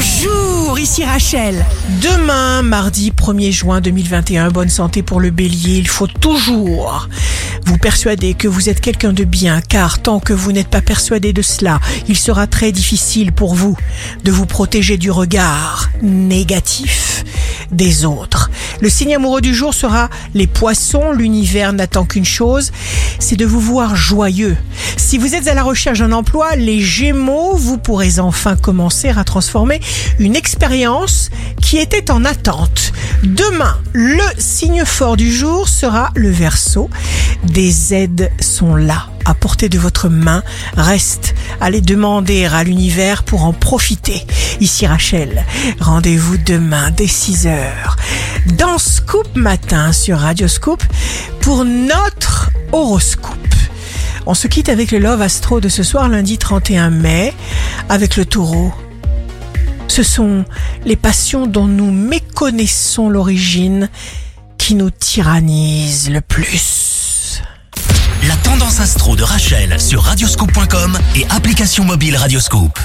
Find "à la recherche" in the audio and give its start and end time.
25.48-26.00